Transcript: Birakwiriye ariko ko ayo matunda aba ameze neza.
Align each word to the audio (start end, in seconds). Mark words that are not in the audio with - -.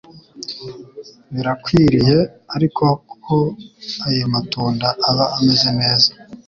Birakwiriye 1.33 2.17
ariko 2.55 2.85
ko 3.25 3.37
ayo 4.07 4.25
matunda 4.33 4.87
aba 5.09 5.25
ameze 5.37 5.69
neza. 5.79 6.09